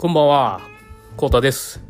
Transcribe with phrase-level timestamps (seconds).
[0.00, 0.60] こんばんは、
[1.16, 1.82] コータです。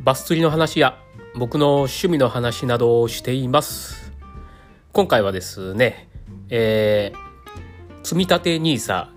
[0.00, 0.98] バス釣りの話や
[1.36, 4.14] 僕の趣味の話などをしています。
[4.94, 6.08] 今回はですね、
[6.48, 9.08] えー、積み立て NISA、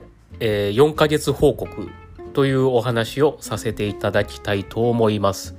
[0.41, 1.87] えー、4ヶ月報告
[2.33, 5.55] というお話をさせていただきたいと思います。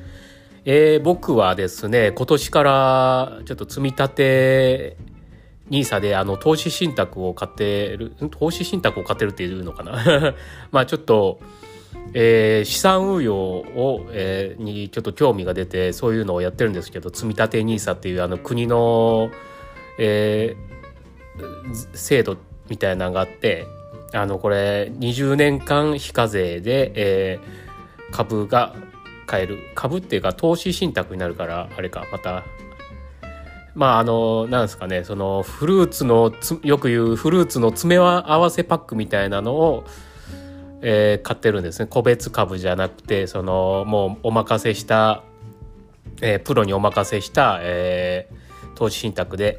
[0.67, 4.97] えー、僕はですね、今年からちょっと積み立て
[5.71, 10.35] NISA であの投資信託を買ってる、投資信託を買ってるっていうのかな
[10.71, 11.41] まあちょっと、
[12.15, 19.31] えー資産運用を、えーにちょっと興味が出てそういうのをやってるんですけど積み立て NISA っていうあの国の、
[19.99, 20.69] えー
[21.95, 22.37] 制度
[22.69, 23.67] みたいなのがあって
[24.13, 27.69] あのこれ20年間非課税で、えー
[28.11, 28.75] 株が
[29.27, 29.59] 買える。
[29.75, 32.45] 株っていうか投資信託になるからあれかまた。
[33.75, 39.85] まああのなんですかねそのフルーツのつよく言うフルーツの詰め合わせパックみたいなのを
[40.83, 41.87] えー買ってるんですね。
[41.89, 45.23] 個別株じゃなくてそのもうお任せした、
[46.21, 49.59] えープロにお任せした、えー投資信託で。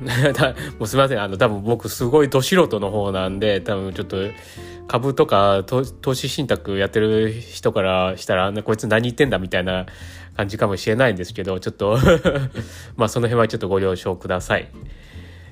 [0.78, 1.20] もうすみません。
[1.20, 4.16] あの多分僕すごいど素人の方なんで多分ちょっと
[4.88, 9.86] 株とか投資信託やってる人からしたらこいつ何言ってんだみたいな
[10.36, 11.98] 感じかもしれないんですけどちょっと
[12.96, 14.68] まあその辺はちょっとご了承ください。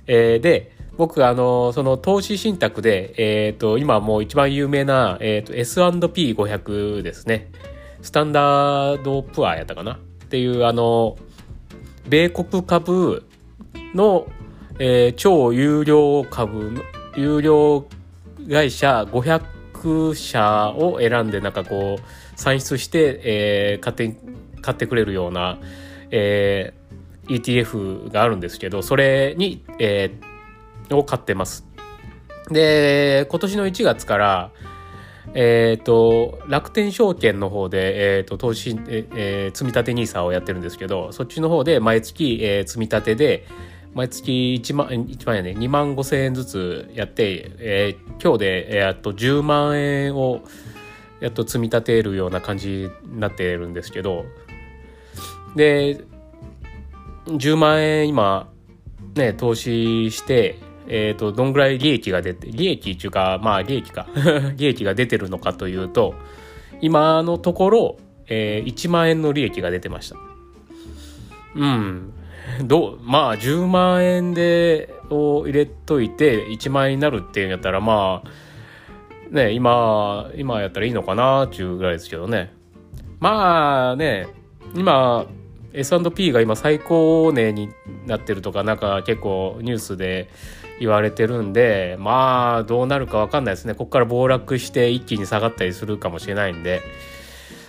[0.06, 7.50] えーで僕あのその投資信託で、えー、と今もう一番有名な、えー、と S&P500 ですね。
[8.02, 9.92] スタンダードプアやったかな？
[9.94, 11.16] っていうあの
[12.08, 13.24] 米国株
[13.94, 14.26] の、
[14.80, 16.82] えー超有料株の
[17.16, 17.86] 有料
[18.50, 24.16] 会社500社を選んでなんかこう算出して、えー買って
[24.62, 25.58] 買ってくれるような、
[26.10, 26.78] えー
[27.28, 30.27] ETF があるんですけどそれに、えー
[30.90, 31.66] を買ってます。
[32.50, 34.50] で今年の1月から
[35.34, 43.46] えっ、と楽天証券の方で、えー、と投資、ええー積み立て NISA をやってるんですけどそっちの方で毎月、えー積み立てで
[43.94, 50.42] 毎月1万1万円ね2万5千円ずつやって、えー今日で、えー、あと10万円を
[51.20, 54.24] やっと積み立てるような感じになってるんですけど
[55.56, 56.00] で
[57.26, 58.50] 10万円今
[59.14, 64.06] ね投資してえー、とどんぐらい利益が出て利益っていうかまあ利益か。
[64.56, 66.14] 利益が出てるのかというと
[66.80, 67.96] 今のところ、
[68.28, 70.16] えー1万円の利益が出てました。
[71.54, 72.12] うん。
[72.64, 82.52] どうまあ10万円でを入れといて1万円になるっていうんやったらまあね今今やったらいいのかなっていうぐらいですけどね。
[83.20, 84.28] まあね
[84.74, 85.26] 今
[85.78, 87.70] S&P が今最高値に
[88.06, 90.28] なってるとかなんか結構ニュースで
[90.80, 93.74] 言われてるんでまあどうなるか分かんないですね。
[93.74, 96.82] ここから暴落して一気に下がったりするかもしれないんで。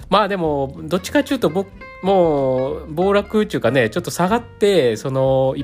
[0.10, 1.70] まあでもどっちかっていうと僕
[2.02, 5.56] もう暴落っていうかねちょっと下がってその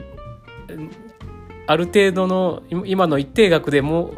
[1.67, 4.13] ある程度の今の一定額でも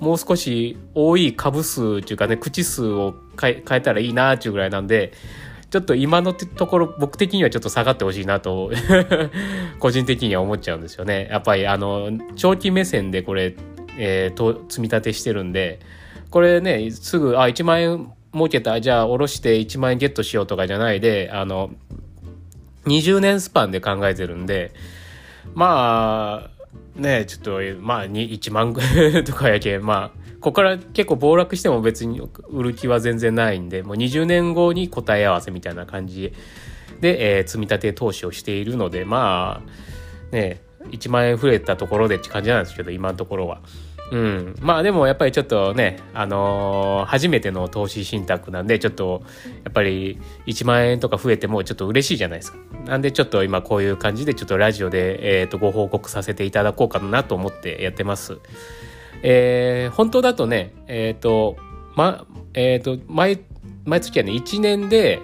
[0.00, 5.12] もう少し多い株数っていうかね口数を変え変えたらいいなっていうぐらいなんで
[5.70, 8.70] ちょっと今のところ僕的にはちょっと下がってほしいなと
[9.80, 11.28] 個人的には思っちゃうんですよね。
[11.30, 13.54] やっぱりあの長期目線でこれ、
[13.98, 15.80] えーと積み立てしてるんで
[16.30, 21.70] これねすぐあ1万円儲けたじゃあ下ろして1万円ゲットしようとかじゃないであの
[22.86, 24.72] 20年スパンで考えてるんで
[25.54, 26.57] まあ
[26.96, 36.32] ねちょっとまあ1万ぐらいとかやけまあここから結構暴落しても別に売る気は全然ないんでもう20年後に答え合わせみたいな感じ
[37.00, 43.60] で、えー積み立て投資をしているのでまあね1万円増えたところでって感じなんですけど今のところは。
[44.10, 49.22] うん、まあでもやっぱりちょっとね、あのー初めての投資信託なんでちょっと
[49.64, 52.58] やっぱり1万円とか増えてもちょっと嬉しいじゃないですか。
[52.86, 58.38] なんでちょっと今こういう感じでちょっとラジオで、えー、とご報告させていただこうかなと思ってやってます。
[59.22, 61.56] えー本当だとね、えっ、と、
[61.94, 63.40] ま、えっ、と、毎、
[63.84, 65.20] 毎月はね、1年で、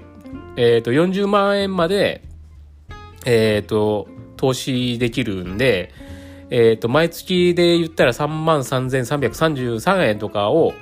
[0.56, 2.22] えっ、と、40万円まで、
[3.24, 5.92] えっ、と、投資できるんで、
[6.56, 10.72] えっ、と、毎月で言ったら3万3333円とかを、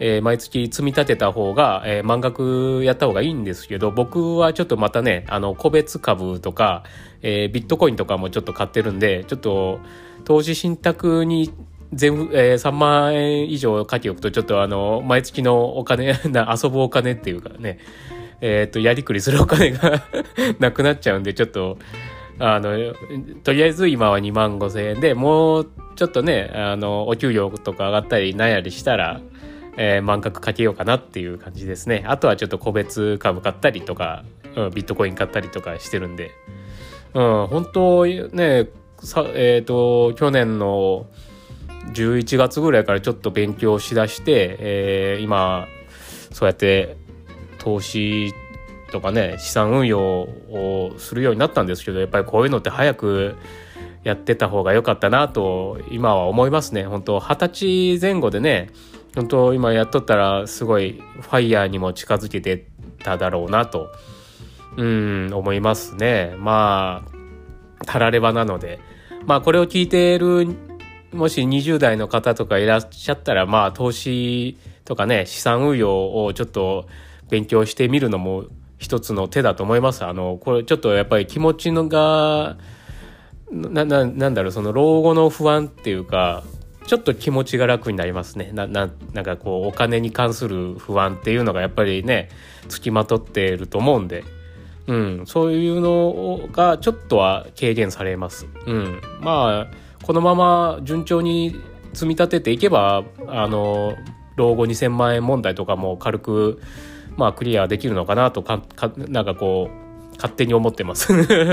[0.00, 6.82] えー毎月積み立てた方が、えー満額やった方がいいんですけど、僕はちょっとまたね、あの、個別株とか、
[7.22, 9.78] えービットコインとかもちょっと買ってるんで、ちょっと、
[10.24, 11.52] 投資信託に
[11.92, 17.78] 全部、えー3万円以上書き置くと、ちょっとあの、毎月のお金、 遊ぶお金っていうかね、
[18.40, 20.02] えっ、と、やりくりするお金が
[20.58, 21.78] なくなっちゃうんで、ちょっと、
[22.44, 22.72] あの、
[23.44, 29.20] とりあえず今は2万5千円で、もうちょっとね、あの、お給料とか上がったりなんやりしたら、
[29.76, 32.02] えー、満額かけようかなっていう感じですね。
[32.04, 34.24] あとはちょっと個別株買ったりとか、
[34.56, 36.32] うん、ビットコイン買ったりとかしてるんで、
[37.14, 38.68] うん、本当ね、
[38.98, 41.06] さえっ、ー、と、去年の
[41.94, 45.68] 11月ぐらいからちょっと勉強しだして、えー、今、
[46.32, 46.96] そうやって
[47.58, 48.34] 投資
[48.92, 53.36] とかね、資産運用をするようになったんですけど、やっぱりこういうのって早く
[54.04, 56.84] やってた方が良かったなと今は思いますね。
[56.84, 58.70] 本当二十歳前後でね、
[59.16, 62.66] 本当今やっとったらすごいファイヤーにも近づけて
[63.02, 63.90] ただろうなと、
[64.76, 66.34] うん、思いますね。
[66.38, 67.04] ま
[67.80, 68.78] あ、たらればなので、
[69.26, 70.56] まあこれを聞いている、
[71.12, 76.86] もし20代の方とかいらっしゃったら、まあ投資とかね、資産運用をちょっと
[77.30, 78.44] 勉強してみるのも
[78.82, 80.04] 一つの手だと思います。
[80.04, 82.56] あの、これちょっとやっぱり気持ちのが、
[83.52, 86.42] な、な、なんだろう、その老後の不安っていうか、
[86.88, 88.50] ちょっと気持ちが楽になりますね。
[88.52, 92.28] な、な、なんかこう、お金に関する不安っていうのがやっぱりね、
[92.68, 94.24] つきまとっていると思うんで、
[94.88, 98.48] うん、そういうのがちょっとは軽減されます。
[98.66, 99.00] うん。
[99.20, 101.54] まあ、このまま順調に
[101.92, 103.94] 積み立てていけば、あの、
[104.34, 106.60] 老後2000万円問題とかも軽く、
[107.16, 109.82] まあ、クリアできるのかなとか、かなんかこう、
[110.16, 111.12] 勝手に思ってます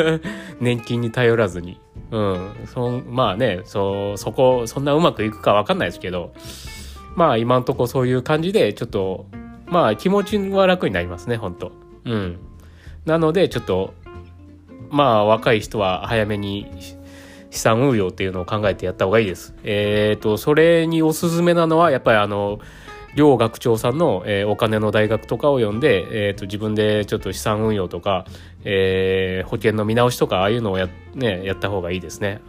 [0.59, 1.79] 年金に頼らずに。
[2.11, 2.51] うん。
[2.65, 6.33] そまあね、そ、そこ、そんなうまくいくかわかんないですけど、
[7.15, 9.25] まあ今んとこそういう感じで、ちょっと、
[9.67, 11.71] まあ気持ちは楽になりますね、本当
[12.05, 12.37] うん。
[13.05, 13.93] なので、ちょっと、
[14.89, 16.67] まあ若い人は早めに
[17.51, 19.55] 資産運用っていうのを考えてやった方がいいです。
[19.63, 22.59] えっ、ー、と、それにおすすめなのは、やっぱりあの、
[23.19, 28.23] 両学長さんの、えー、お金の大学とかを読んで、えーと、自分でちょっと資産運用とか、
[28.63, 32.39] えー、保険の見直しとかああいうのをや,、ね、やった方がいいですね。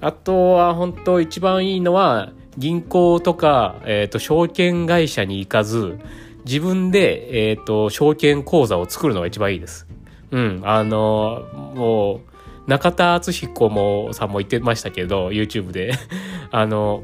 [0.00, 5.98] あとは本当一番いいのは銀行とか、えーと、証券会社に行かず
[6.44, 9.88] 自分で、えーと、証券口座を作るのが一番いいです。
[10.30, 11.42] うん、あの
[11.74, 12.20] も
[12.66, 15.94] う中田敦彦もさんも言ってましたけど YouTube で
[16.52, 17.02] あの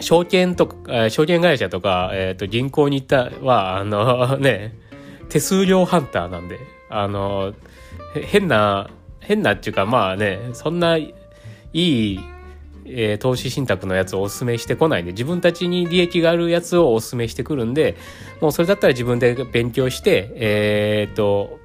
[0.00, 4.74] 証券とか、証券会社とか、えっ、ー、と、銀行に行ったは、あの、ね、
[5.28, 6.58] 手数料ハンターなんで、
[6.88, 7.54] あの、
[8.14, 8.90] 変な、
[9.20, 11.14] 変なっていうか、まあね、そんない
[11.72, 12.20] い、
[12.84, 17.96] えー、投資信託のやつをお勧めしてこないんで、自分たちに利益があるやつをお勧めしてくるんで、
[18.40, 21.58] もうそれだったら自分で勉強して、えっ、ー、と、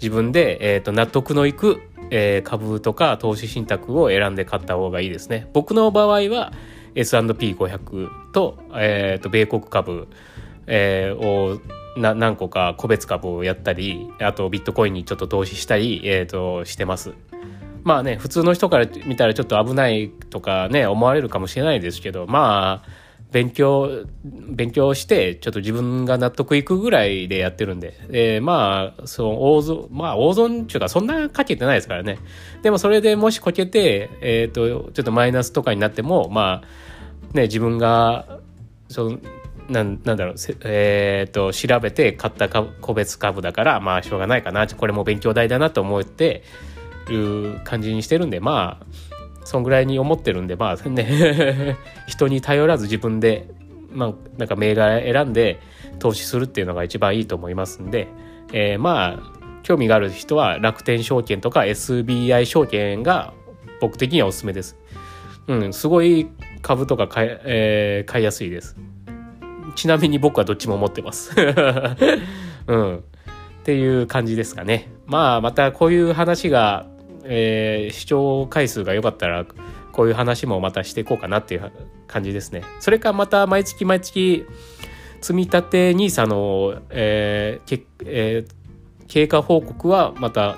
[0.00, 1.80] 自分で、えっ、ー、と、納得のいく、
[2.10, 5.48] え、株とか投資信託を選んで買った方がいいですね。
[5.52, 6.52] 僕の場合は、
[6.96, 10.08] S&P500 と,、えー、と米国株、
[10.66, 11.60] えー、を
[11.96, 17.12] 何個か個別株をやったりあとビットコインにちょっと投資したり、えー、としてます。
[17.84, 32.18] まあね普通の人から見たらちょっと危ないとかね思われるかもしれないですけどまあ勉強、勉強して、ちょっと自分が納得いくぐらいでやってるんで、えー、まあ、その、大損、まあ、大損っていうか、そんなかけてないですからね。
[32.62, 36.85] でも、それでもしこけて、えっ、ー、と、ちょっとマイナスとかになっても、まあ、
[37.36, 38.40] ね、自分が、
[38.88, 39.18] その、
[39.68, 40.34] なんなんだろう、
[40.64, 46.42] えっ、ー、と、調べて買った個別株だから、まあ、しょうがないかな、これも勉強代だなと思って
[47.08, 48.86] る感じにしてるんで、まあ、
[49.44, 51.76] そんぐらいに思ってるんで、まあね
[52.08, 53.48] 人に頼らず自分で、
[53.92, 55.60] まあ、なんか銘柄選んで
[56.00, 58.08] 投資するっていうのが一番いいと思いますんで、
[58.52, 63.32] えー、まあ、興味がある人は楽天証券とか SBI 証券が
[63.80, 64.76] 僕的にはおすすめです。
[65.48, 66.28] うん、すごい
[66.66, 68.76] 株とか買い,、えー、買いやすいです。
[69.76, 71.32] ちなみに僕はどっちも持ってます。
[72.66, 72.96] うん。
[72.96, 73.00] っ
[73.64, 74.90] ていう感じですかね。
[75.06, 76.86] まあ、またこういう話が
[77.28, 79.44] えー、視聴回数が良かったら、
[79.92, 81.72] こういう話もまたしていこうかなっていう
[82.06, 82.62] 感じですね。
[82.80, 84.46] それかまた毎月毎月、
[85.20, 90.56] 積み立て NISA の、えーけえー、経過報告はまた、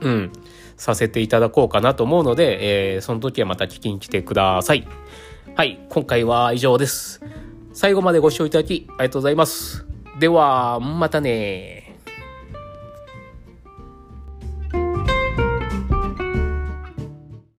[0.00, 0.32] うん、
[0.76, 4.86] させていただこうかなと思うので、えー、その時はまた聞きに来てください。
[5.54, 7.20] はい、今回は以上です。
[7.72, 9.86] 最後までご視聴いただきありがとうございます。
[10.18, 11.79] では、またね